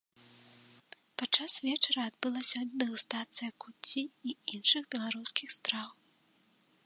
Падчас 1.21 1.57
вечара 1.67 2.01
адбылася 2.11 2.61
дэгустацыя 2.83 3.49
куцці 3.65 4.03
і 4.31 4.37
іншых 4.57 4.83
беларускіх 4.95 5.49
страў. 5.59 5.89